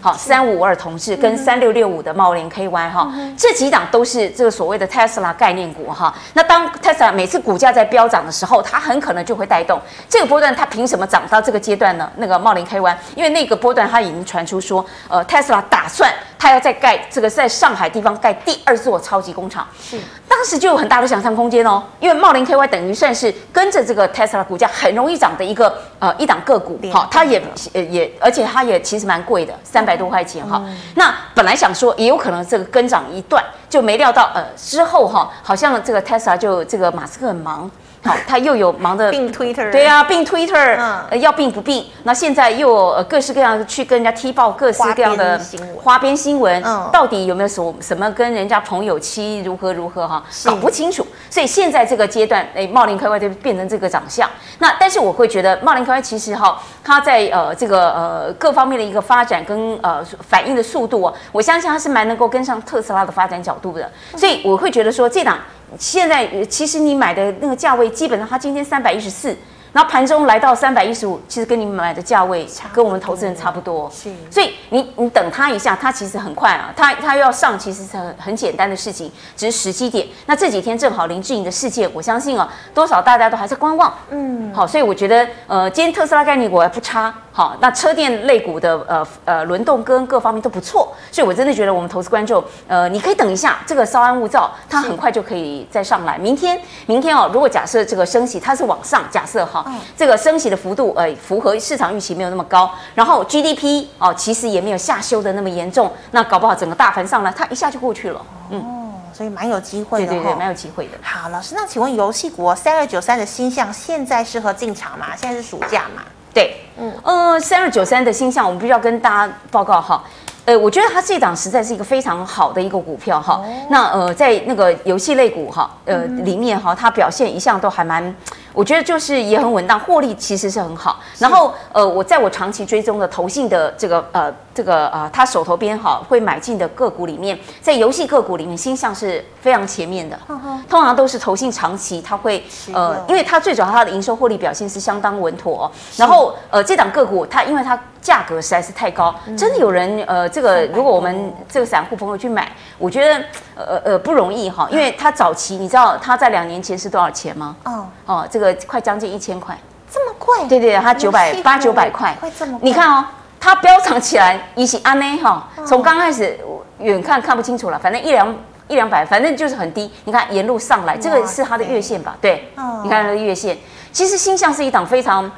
[0.00, 6.14] 好，三五二同志跟三六六五的茂林 KY 哈、嗯，这几档都是这个所谓的 Tesla 概念股哈。
[6.34, 10.54] 那当 Tesla 每次股价在飙涨的时候，它很可能就会带动这个波段。
[10.54, 12.10] 它凭什么涨到这个阶段呢？
[12.16, 19.64] 那个茂林 KY，因为那个波段它已经传出说，呃，Tesla 打算它要再盖这个在上海地方盖第二座超级工厂。
[19.80, 19.96] 是。
[20.28, 27.40] 当时就有很大的想象空间哦，因为茂林 KY 等于算是跟着这个 Tesla 股价很容易涨的一个呃一档个股，好，它也
[27.74, 30.60] 呃也而且它也其实蛮贵的，三百多块钱哈。
[30.96, 37.70] 那本来想说也有可能这个跟涨一段，就没料到呃之后哈，好像这个 Tesla 就这个马斯克很忙。
[38.04, 41.86] 好，他又有忙着并 Twitter，对啊，并 Twitter，嗯，要并不并？
[42.02, 45.40] 那现在又有各式各样的去跟人家踢爆各式各样的
[45.80, 50.20] 花边新闻，嗯，到底有没有什什么跟人家朋友妻如何如何哈？
[50.44, 51.06] 搞不清楚。
[51.30, 54.28] 所以现在这个阶段，哎，茂林 KY 就变成这个长相。
[54.58, 63.88] 那但是我会觉得茂林 KY 其实哈，他在呃这个呃各方面的一个发展跟呃反应的速度啊，我相信他是蛮能够跟上特斯拉的发展角度的。
[64.16, 65.38] 所以我会觉得说这档。
[65.78, 69.36] 现在其实你买的那个价位，基本上它今天三百一十四。
[69.72, 80.06] 然后盘中来到三百一十五，其实跟你买的价位跟我们投资人差不多，是，所以你你等它一下，它其实很快啊，它它又要上，其实是很很简单的事情，只是时机点。
[80.26, 96.18] 那这几天正好林志颖的事件，我相信啊，多少大家都还在观望，嗯，好，所以我觉得呃，今天特斯拉概念股还不差，好，那车电类股的呃呃轮动跟各方面都不错，所以我真的觉得我们投资观众呃，你可以等一下，这个稍安勿躁，它很快就可以再上来。
[96.18, 99.61] 明天明天哦，如果假设这个升息它是往上，假设哈。
[99.96, 108.20] 这个升息的幅度，呃，符合市场预期没有那么高，然后 GDP 哦，其实也没有下修的那么严重，那搞不好整个大盘上来，它一下就过去了，
[108.50, 110.92] 嗯，哦，所以蛮有机会的，对对对，蛮有机会的。
[111.02, 115.06] 好，老师，那请问游戏股三二九三的星象现在适合进场吗？
[115.16, 116.02] 现在是暑假嘛？
[116.34, 120.02] 对，嗯，呃，三二九三的星象，我们必须要跟大家报告哈。
[120.44, 123.34] 呃，我觉得它这档实在是一个非常好的一个股票哈。
[123.34, 128.02] 哦、那呃，在那个游戏类股哈，呃里面哈，它表现一向都还蛮，
[128.52, 131.00] 我觉得就是也很稳当，获利其实是很好。
[131.18, 140.18] 然后呃，我在我长期追踪的投信的这个呃这个啊，他、呃、手头边哈会买进的个股里面，在游戏个股里面，星象是非常前面的。
[140.26, 145.64] 呵呵通常都是投信长期他会呃，因为它最主要它的营收获利表现是相当稳妥。
[145.64, 147.78] 哦然后呃，这档个股它因为它。
[148.02, 157.54] 价格实在是太高，真的有人呃，这个如果我们这个散户朋友去买，我觉得呃呃不容易哈，因为它早期你知道它在两年前是多少钱吗？
[157.62, 159.56] 哦哦，这个快将近一千块，
[159.88, 160.48] 这么贵？
[160.48, 162.12] 对对，它九百八九百块，
[162.60, 163.04] 你看哦，
[163.42, 166.38] 它飙涨起来，一起安呢哈，从刚开始
[166.78, 168.32] 远看看不清楚了，反正一两
[168.68, 169.90] 一两百，反正就是很低。
[170.04, 172.16] 你看沿路上来，这个是它的月线吧？
[172.20, 172.48] 对，
[172.84, 173.58] 你看它的月线，
[173.90, 175.28] 其实星象是一档非常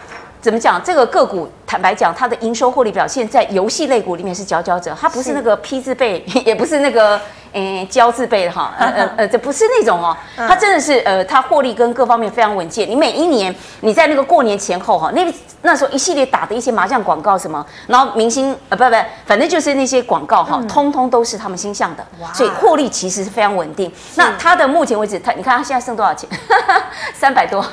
[0.42, 1.50] 怎么讲，这个个股。
[1.66, 7.20] 坦白讲，它的营收获利表现在游戏类股里面是佼佼者，它不是那个 P 字辈， 也不是那个。
[7.54, 12.90] 诶，交字辈的哈， 呃呃呃，这不是那种哦，它真的是呃，它获利跟各方面非常稳健。
[12.90, 23.88] 你每一年你在那个过年前后哈，那那时候一系列打的一些麻将广告什么，然后明星呃不不，反正就是那些广告哈，通通都是他们星象的，所以获利其实是非常稳定。
[24.16, 26.28] 那它的目前为止，它你看它现在剩多少钱？
[27.14, 27.64] 三百多，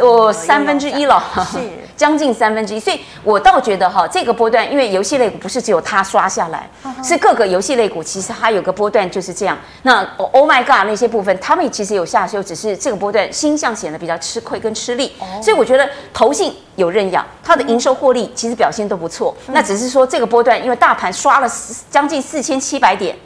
[0.00, 1.58] 我三分之一了，是
[1.96, 2.78] 将近三分之一。
[2.78, 6.68] 所以我倒觉得哈，这个波段因为游戏类股不是只有它刷下来，
[7.02, 8.32] 是各个游戏类股其实。
[8.38, 21.50] 它有个波段就是这样，那 Oh my God 那些部分，他们其实有下修，只是这个波段星象显得比较吃亏跟吃力，哦、所以我觉得投信有认养，它的营收获利其实表现都不错，嗯、那只是说这个波段因为大盘刷了
[21.90, 23.16] 将近四千七百点。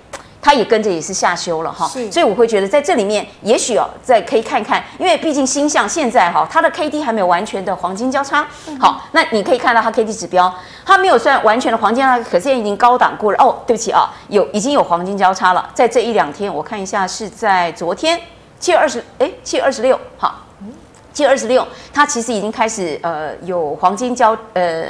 [0.42, 8.46] 它也跟着也是下修了哈，所以我会觉得在这里面也许哦，再可以看看，因为毕竟星象现在哈，它的 K D 还没有完全的黄金交叉，
[8.78, 10.52] 好，那你可以看到它 K D 指标，
[10.86, 13.38] 它没有算完全的黄金交叉，可是现在已经高档过了。
[13.38, 13.62] 哦。
[13.66, 18.18] 对不起啊，有已经有黄金交叉了，在这一两天我看一下是在昨天
[18.58, 20.46] 七月二十哎七月二十六好，
[21.12, 24.84] 七月二十六它其实已经开始呃有黄金交呃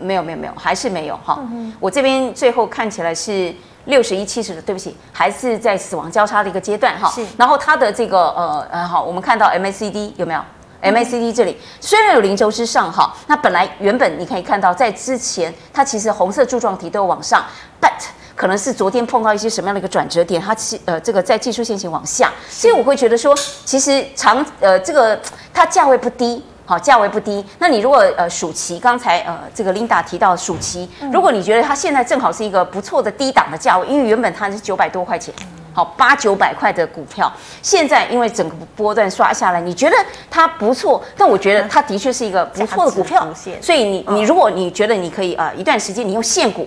[0.00, 1.38] 没有没有没有还是没有哈，
[1.78, 3.54] 我这边最后看起来是。
[3.86, 7.10] 六十一七十的，对不起，还是在死亡交叉的一个阶段哈。
[7.10, 7.24] 是。
[7.36, 10.40] 然后它的这个呃呃好，我们看到 MACD 有没有
[10.82, 17.44] ？MACD 这里虽然有零轴之上哈，那本来原本你可以看到在之前它其实红色柱状体都有往上
[17.80, 17.90] ，but
[18.34, 25.18] 可能是昨天碰到一些什么样的一个转折点，它其呃这个在技术线型往下，所以我会觉得说，其实长呃这个
[25.54, 26.44] 它价位不低。
[26.66, 27.42] 好，价位不低。
[27.60, 35.32] 那你如果呃暑期，刚才呃这个 Linda 提到暑期，如果你觉得它现在正好是一个不错的低档的价位，因为原本它是九百多块钱，
[35.72, 39.96] 好八九百块的股票，现在因为整个波段刷下来，你觉得
[40.28, 43.28] 它不错，但我觉得它的确是一一个不错的股票，
[43.62, 46.66] 所以你你如果你觉得你可以呃一段时间你用现股。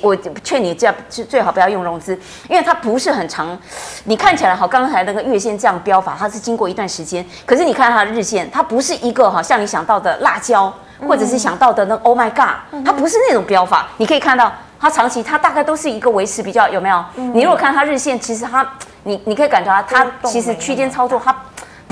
[0.00, 3.58] 我劝你这样，最最好不要用融资，因为它不是很长。
[4.04, 7.24] 你看起来好，刚才那个月线这样标法，它是经过一段时间。
[7.44, 10.72] 可是你看它的日线，它不是一个好像你想到的辣椒，
[11.06, 13.88] 或者是想到的那 Oh my God，它不是那种标法。
[13.96, 17.04] 你可以看到它长期，它大概都是一个维持比较有没有？
[17.14, 18.66] 你如果看它日线，其实它，
[19.04, 21.34] 你你可以感觉到它其实区间操作它。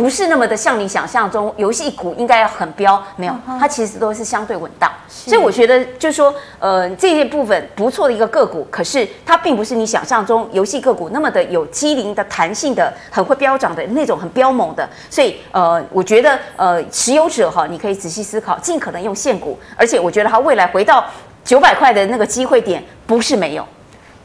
[0.00, 4.90] 不是那么的像你想象中，游戏股应该要很飙，没有，它其实都是相对稳当。
[5.06, 14.88] 所以我觉得，就是说，呃，这些部分不错的一个个股，可是它并不是你想象中游戏个股那么的有机灵的、弹性的、很会飙涨的那种很飙猛的。
[15.10, 21.04] 所以，呃，我觉得，呃，持有者哈，你可以仔细思考，尽可能用现股，而且我觉得它未来回到
[21.44, 23.66] 九百块的那个机会点不是没有。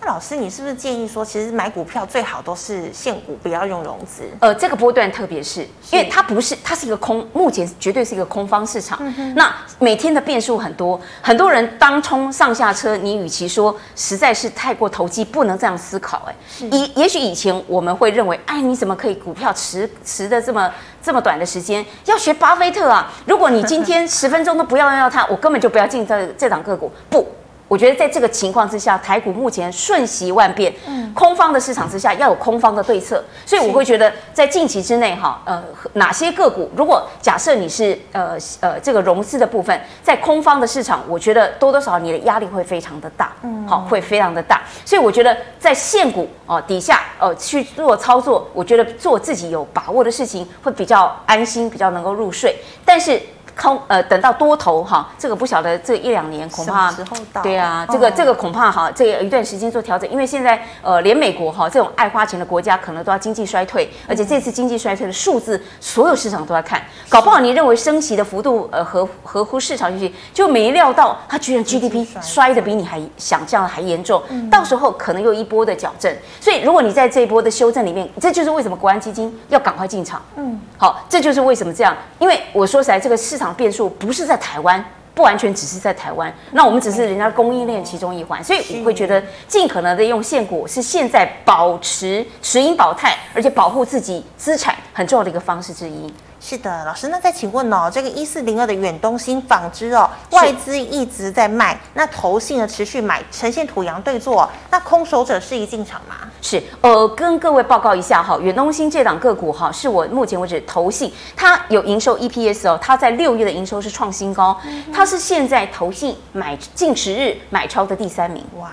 [0.06, 4.24] 老师，你是不是建议说，其实买股票最好都是现股，不要用融资？
[4.40, 8.98] 呃，这个波段特别是，因为它不是，它是一个空，目前绝对是一个空方市场。
[9.02, 16.22] 嗯、那每天的变数很多，很多人当冲上下车，你与其说实在是太过投机，不能这样思考。
[16.28, 16.36] 哎，
[16.72, 21.84] 以也许以前我们会认为，哎，你怎么可以股票持持的这么这么短的时间？
[22.06, 23.12] 要学巴菲特啊！
[23.26, 26.92] 如果你今天十分钟都不要要它，我根本就不要进这这档个股。
[27.10, 27.28] 不。
[27.68, 31.06] 我觉得在这个情况之下，台股目前瞬息万变，嗯。
[31.16, 53.22] 空方的市场之下要有空方的对策，所以我会觉得在近期之内哈，呃，哪些个股，如果假设你是呃呃这个融资的部分，在空方的市场，我觉得多多少少你的压力会非常的大，嗯，好，会非常的大，所以我觉得在现股哦底下呃去做操作，我觉得做自己有把握的事情会比较安心，比较能够入睡，但是。
[53.56, 83.45] 空呃，等到多头哈，这个不晓得这一两年恐怕时候到对啊，这个这个恐怕哈，这一段时间做调整，因为现在呃，连美国哈这种爱花钱的国家可能都要经济衰退，而且这次经济衰退的数字，所有市场都在看，搞不好你认为升息的幅度呃合合乎市场预期，就没料到它居然 GDP 衰的比你还想象的还严重，到时候可能又一波的矫正，所以如果你在这一波的修正里面，这就是为什么国安基金要赶快进场，嗯，好，这就是为什么这样，因为我说实在这个市场。
[83.54, 96.14] 变数不是在台湾，不完全只是在台湾，那我们只是人家供应链其中一环，所以我会觉得尽可能的用现股是现在保持持盈保泰，而且保护自己资产很重要的一个方式之一。
[96.48, 106.18] 是的，老师，那再请问哦，这个一四零二的远东新纺织哦，外资一直在卖，那投信呢持续买，呈现土洋对坐，那空手者适宜进场吗？
[106.44, 114.56] 是，呃，跟各位报告一下哈，远东新这档个股哈，是我目前为止投信，它有营收 EPS 哦，它在六月的营收是创新高，
[114.94, 118.70] 它是现在投信买近十日买超的第三名，哇。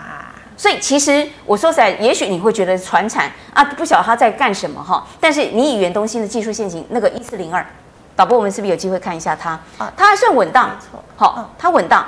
[0.63, 5.05] 所以其实我说实在，也许你会觉得传产啊，不晓得他在干什么哈。
[5.19, 7.67] 但是你以远东新的技术线型，那个一四零二，
[8.15, 9.59] 导播，我们是不是有机会看一下它？
[9.77, 10.71] 啊，它还算稳当，
[11.17, 12.07] 好，它稳当。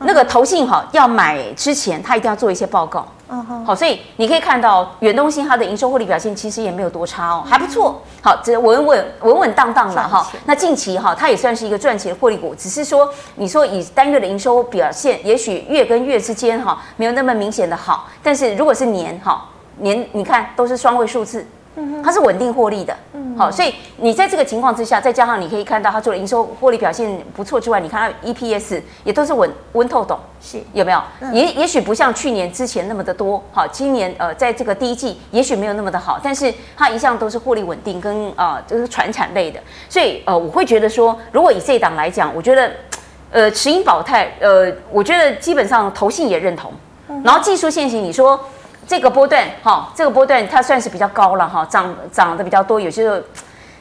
[0.00, 3.06] 那个投信哈要买之前，他一定要做一些报告。
[3.26, 8.02] 嗯哼，好，所以你可以看到远东新它的营收获利表现其实也没有多差哦，还不错。
[8.20, 10.30] 好，这稳稳稳稳当当了哈。
[10.44, 19.46] 那近期哈，它也算是一个赚钱的获利股，只是说你说以单月的营收表现，也许月跟月之间哈没有那么明显的好，但是如果是年哈
[19.78, 21.46] 年，你看都是双位数字。
[22.04, 31.02] 它是稳定获利的，嗯，好，所以你在这个情况之下，再加上你可以看到它做的营收获利表现不错之外，你看它 EPS 也都是稳温透懂，是有没有？
[31.32, 39.58] 也也许不像去年之前那么的多，好，今年呃在这个第一季也许没有那么的好，但是它一向都是获利稳定跟啊就是传产类的，
[39.88, 42.70] 所以呃我会觉得说，如果以这一档来讲，我觉得
[43.32, 46.72] 呃持盈保泰，呃我觉得基本上投信也认同，
[47.24, 48.38] 然后技术线型你说。
[48.86, 52.78] 这个波段哈，这个波段它算是比较高了哈，涨涨的比较多。
[52.80, 53.18] 有些时候，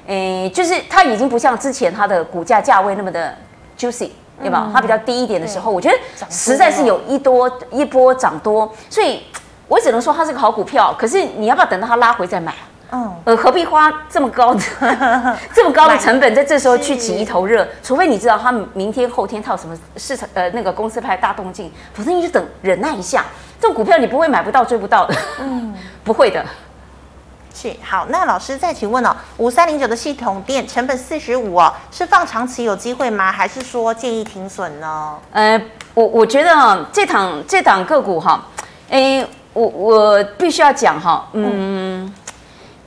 [0.08, 3.36] 诶，就是它已经不像之前它的股价价位那么的
[3.78, 4.10] juicy，
[4.42, 4.70] 对吧？
[4.74, 5.98] 它比较低一点的时候，我觉得
[6.30, 9.22] 实在是有一多一波涨多，所以
[9.68, 10.96] 我只能说它是个好股票。
[10.98, 12.54] 可是你要不要等到它拉回再买？
[12.96, 14.62] 嗯，呃，何必花这么高的
[15.52, 17.68] 这么高的成本在这时候去起一头热？
[17.82, 23.26] 除非你知道它明天后天它有什么市场呃那个公司派大动静，否则你就等忍耐一下。
[23.64, 25.74] 这种股票你不会买不到追不到的，嗯，
[26.04, 26.44] 不会的。
[27.56, 33.32] 是好，那老师再请问哦，五三零九的系统店成本四十五哦，是放长期有机会吗？
[33.32, 35.18] 还是说建议停损呢？
[35.32, 35.58] 呃，
[35.94, 38.46] 我我觉得哈，这档这档个股哈，
[38.90, 42.14] 诶，我我必须要讲哈，嗯，嗯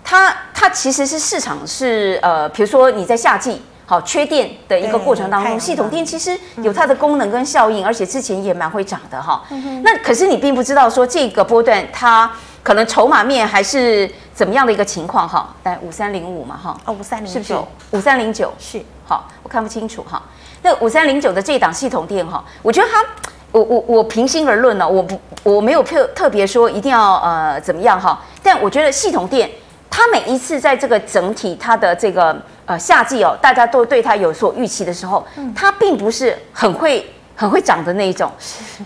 [0.05, 3.63] 它它其实是市场是呃，比如说你在夏季。
[3.89, 9.41] 好，缺电的一个过程当中，系统电其实有它的功能跟效应，而且之前也蛮会涨的哈。
[9.85, 12.29] 那可是你并不知道说这个波段它
[12.65, 15.55] 可能筹码面还是怎么样的一个情况哈。
[15.63, 18.53] 来五三零五嘛哈，哦五三零九，五三零九？
[18.59, 18.83] 是。
[19.09, 20.21] 好，我看不清楚哈。
[20.63, 23.05] 那五三零九的这档系统电哈，我觉得它，
[23.53, 29.49] 我我我平心而论呢，我不我没有特特别说一定要呃怎么样哈，但我觉得系统电
[29.97, 32.37] 它每一次在这个整体它的这个。
[32.67, 35.25] 呃，夏季哦，大家都对它有所预期的时候，
[35.55, 38.29] 它并不是很会很会涨的那一种。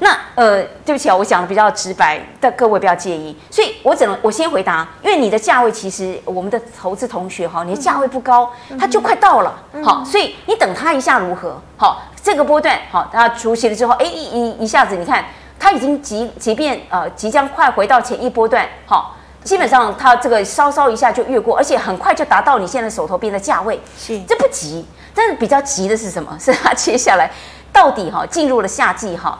[0.01, 3.35] 那呃，对不起啊，我讲的比较直白，但各位不要介意。
[3.51, 9.59] 所以我只能我先回答，因为你的价位其实我们的投资同学哈，你的价位不高，它就快到了。
[9.83, 11.59] 好，所以你等它一下如何？
[11.79, 15.25] 好，这个波段好，它出现了之后，哎一一一下子你看，
[15.59, 19.17] 它已经即即便呃即将快回到前一波段，好。
[19.43, 24.85] 基本上它这个稍稍一下就越过，而且很快就达到你现在手头边的价位，是这不急。
[25.15, 26.37] 但是比较急的是什么？
[26.39, 27.29] 是它接下来
[27.73, 29.39] 到底哈进入了夏季哈，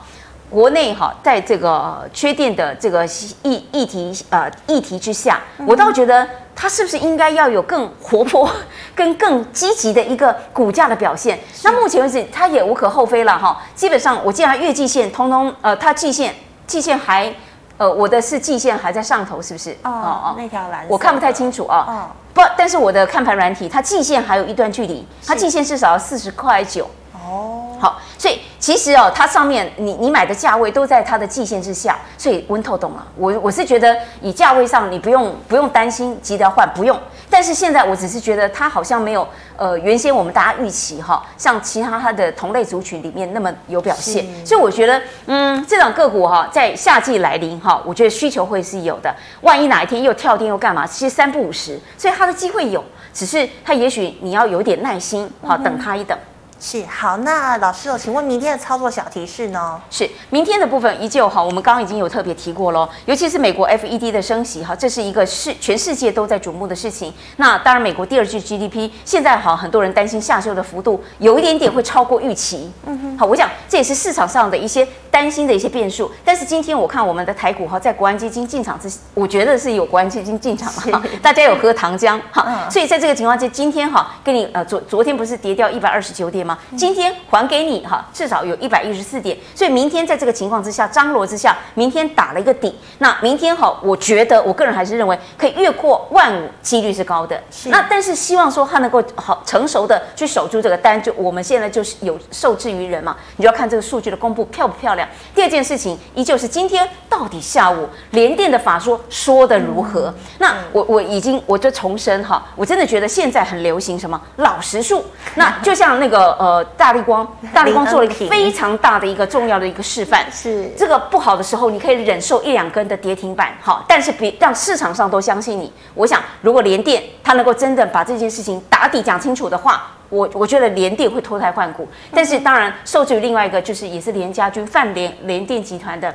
[0.49, 3.07] 国内哈在这个缺电的这个
[3.43, 6.27] 议议题呃议题之下，我倒觉得
[6.57, 8.51] 它是不是应该要有更活泼
[8.97, 11.39] 跟更积极的一个股价的表现？
[11.63, 13.63] 那目前为止它也无可厚非了哈。
[13.75, 16.35] 基本上我见它月季线通通呃它季线
[16.67, 17.33] 季线还。
[17.81, 19.71] 呃，我的是季线还在上头，是不是？
[19.85, 21.87] 哦哦，那条蓝，我看不太清楚啊。
[21.89, 26.85] 哦，不，但是我的看盘软体，它季线还有一段距离，它季线至少要四十块九。
[27.15, 33.07] 哦，好，所以其实哦，它上面你你买的价位都在它的季线之下，所以温透懂了。
[33.17, 36.97] 我我是觉得以价位上，你不用不用担心急着要换，不用。
[37.31, 49.15] 但是现在我只是觉得它好像没有呃原先我们大家预期哈，像其他它的同类族群里面那么有表现，所以我觉得嗯这档个股哈在夏季来临哈，我觉得需求会是有的。
[49.41, 50.87] 万一哪一天又跳电又干嘛？
[50.87, 52.85] 其实三不五时，所以它的机会有，
[53.15, 56.19] 只是它也许你要有点耐心，好等它一等。
[56.63, 59.81] 是好，那老师哦，请问明天的操作小提示呢？
[59.89, 67.11] 是明天的部分依旧哈，我们刚刚已经有特别提过喽，尤其是美国 FED 的升息哈，这是一个世全世界都在瞩目的事情。
[67.37, 72.71] 那当然，美国第二季 GDP 现在哈，很多人担心下修的幅度有一点点会超过预期。
[72.85, 76.13] 嗯哼，好，我想这也是市场上的一些担心的一些变数。
[76.23, 86.50] 但是今天我看我们的台股哈，在国安基金进场之，我觉得是有国安基金进场嘛，大家有喝糖浆哈，所以在这个情况下，今天哈，跟你呃昨昨天不是跌掉一百二十九点吗？
[86.77, 92.79] 今天还给你哈，至少有一百一十四点，所以明天在这个情况之下，张罗之下，明天打了一个底。
[92.99, 97.41] 那明天哈，我觉得我个人还是认为可以越过万五，几率是高的。
[97.51, 97.69] 是。
[97.69, 105.09] 那但是希望说他能够好成熟的去守住这个单，就我们现在就是有受制于人嘛，你就要看这个数据的公布漂不漂亮。
[105.35, 110.09] 第二件事情依旧是今天到底下午联电的法说说的如何？
[110.09, 116.31] 嗯、那我我已经我就重申哈，我真的觉得现在很流行什么老实数，那就像那个。
[116.41, 120.25] 呃大立光， 大立光做了一个非常大的一个重要的一个示范。
[120.33, 125.71] 是这个不好的时候，你可以忍受一两根的跌停板，好，但是别让市场上都相信你。
[125.93, 131.87] 我想，如果联电它能够真的把这件事情打底讲清楚的话，我我觉得联电会脱胎换骨。
[132.15, 136.15] 但是当然，受制于另外一个就是也是联家军泛联联电集团的。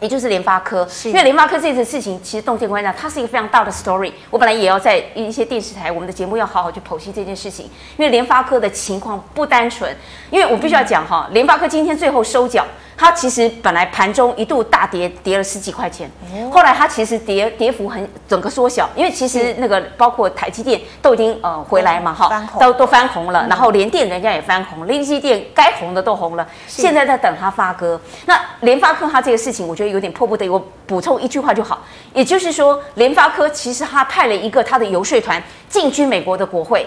[0.00, 4.12] 也就是联发科，因为联发科这次事情其实洞见观察，它是一个非常大的 story。
[4.30, 7.66] 我本来也要在一些电视台，我们的节目要好好去剖析这件事情，
[7.96, 9.94] 因为联发科的情况不单纯。
[10.30, 12.64] 因为我必须要讲哈，联发科今天最后收脚。
[12.96, 16.10] 它其实本来盘中一度大跌，跌了十几块钱，
[16.50, 28.00] 后来它其实跌跌幅很整个缩小，因为其实那个包括台积电都已经呃回来嘛哈，都都翻红了，然后联电人家也翻红，联积电该红的都红了，现在在等它发歌。
[28.24, 31.80] 那联发科它这个事情，我觉得有点迫不得已，我补充一句话就好，
[32.14, 36.86] 也就是说联发科其实他派了一个他的游说团进军美国的国会，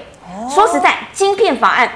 [0.50, 1.88] 说实在，晶片法案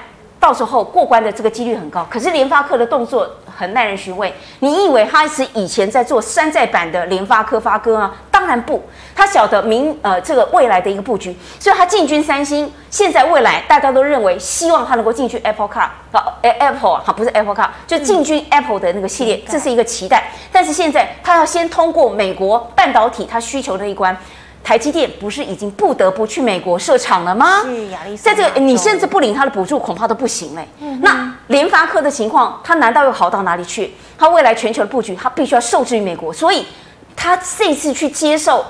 [0.43, 3.25] 到时候过关的这个几率很高，可是联发科的动作。
[3.55, 4.33] 很耐人寻味。
[4.61, 8.11] 你以为他是以前在做山寨版的联发科发哥吗？
[8.31, 8.81] 当然不，
[9.15, 12.69] 他晓得明呃这个未来的一个布局，所以他进军三星。
[12.89, 20.31] 现在未来大家都认为，希望他能够进军 Apple Car 啊，Apple 啊，不是 Apple Car，就进军 Apple 的那个系列，这是一个期待。
[20.51, 24.17] 但是现在他要先通过美国半导体他需求的一关。
[24.63, 27.63] 台积电不是已经不得不去美国设厂了吗？
[28.21, 30.65] 在这个，你甚至不领他的补助，恐怕都不行嘞。
[30.79, 33.93] 嗯、那联发科的情况，它难道又好到哪里去？
[34.17, 36.65] 它未来全球的布局，它必须要受制于美国，所以
[37.15, 38.65] 它这次去接受，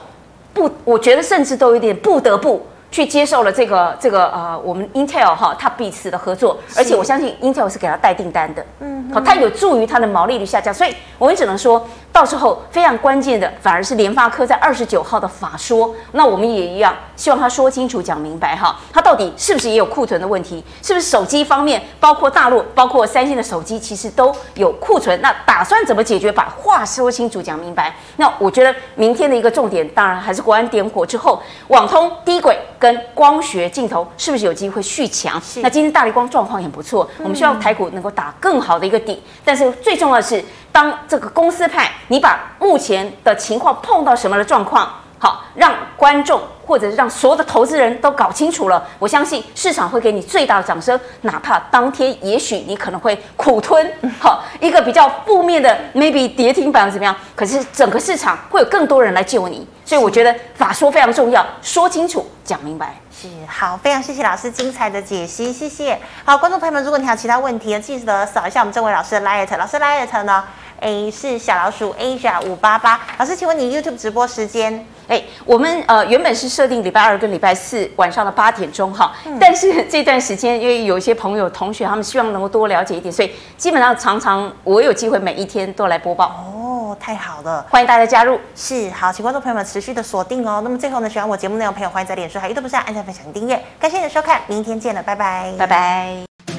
[0.51, 2.65] 不，我觉得甚至都有点不得不。
[2.93, 26.31] 去接受了这个这个呃，我们 Intel 哈，它彼此的合作，而且我相信 Intel 是给他带订单的，嗯，好，它有助于它的毛利率下降，所以我们只能说到时候非常关键的反而是联发科在二十九号的法说，那我们也一样，希望他说清楚讲明白哈，他到底是不是也有库存的问题，是不是手机方面，包括大陆，包括三星的手机，其实都有库存，那打算怎么解决？
[26.31, 27.95] 把话说清楚讲明白。
[28.17, 32.57] 那我觉得明天的一个重点，当然还是国安点火之后，网通低轨。
[32.79, 35.41] 跟光学镜头是不是有机会续强？
[35.61, 39.23] 那今天大力光状况也不错，嗯、我们希望台股能够打更好的一个底。
[39.45, 44.93] 但是最重要的是，当这个公司派，你把目前的情况碰到什么的状况，
[45.23, 46.41] 好让观众。
[46.65, 53.85] 或者是让所有的投资人都搞清楚了，我相信市场会给你最大的掌声，哪怕当天也许你可能会苦吞，
[54.17, 57.13] 好一个比较负面的 maybe 跌停板怎么样？
[57.35, 62.95] 可是整个市场会有更多人来救你，所以我觉得法说非常重要，说清楚讲明白。
[63.11, 65.99] 是好，非常谢谢老师精彩的解析，谢谢。
[66.23, 70.45] 好，观众朋友们，如果你还有其他问题，记得扫一下我们郑伟老师的 LINE，老师 LINE 呢
[70.79, 74.85] ？A 是小老鼠 Asia 五八八，老师，请问你 YouTube 直播时间？
[75.07, 86.27] 哎，我们呃原本是设定礼拜二跟礼拜四晚上的八点钟哈，嗯、但是 这段时间因为有一些朋友同学他们希望能够多了解一点，所以基本上常常我有机会每一天都来播报。
[86.27, 88.39] 哦，太好了，欢迎大家加入。
[88.55, 90.61] 是，好，请观众朋友们持续的锁定哦。
[90.63, 93.61] 那么最后呢，喜欢我节目内容的朋友，欢迎在脸书还有 YouTube 上按赞、分享、订阅。
[93.77, 96.52] 感谢你的收看，明天见了，拜拜，拜拜。